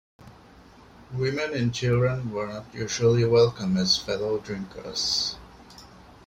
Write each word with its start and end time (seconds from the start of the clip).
Women 1.13 1.53
and 1.53 1.71
children 1.75 2.31
were 2.31 2.47
not 2.51 2.73
usually 2.73 3.23
welcome 3.23 3.77
as 3.77 3.97
fellow 3.99 4.39
drinkers. 4.39 5.35